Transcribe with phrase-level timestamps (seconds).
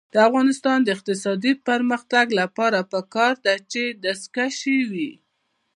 [0.13, 5.11] د افغانستان د اقتصادي پرمختګ لپاره پکار ده چې دستکشې وي.